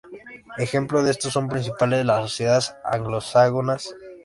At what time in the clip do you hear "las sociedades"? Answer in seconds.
2.05-2.73